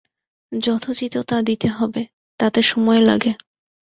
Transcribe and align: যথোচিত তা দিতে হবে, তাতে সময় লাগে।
যথোচিত 0.51 1.15
তা 1.27 1.37
দিতে 1.41 1.67
হবে, 1.69 2.01
তাতে 2.39 2.59
সময় 2.61 3.01
লাগে। 3.01 3.31